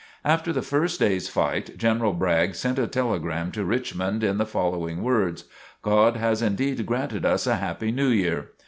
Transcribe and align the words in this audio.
After 0.25 0.51
the 0.51 0.63
first 0.63 0.99
day's 0.99 1.29
fight, 1.29 1.77
General 1.77 2.13
Bragg 2.13 2.55
sent 2.55 2.79
a 2.79 2.87
telegram 2.87 3.51
to 3.51 3.63
Richmond 3.63 4.23
in 4.23 4.39
the 4.39 4.47
following 4.47 5.03
words: 5.03 5.45
"God 5.83 6.15
has 6.17 6.41
indeed 6.41 6.83
granted 6.87 7.23
us 7.23 7.45
a 7.45 7.57
happy 7.57 7.91
New 7.91 8.09
Year." 8.09 8.49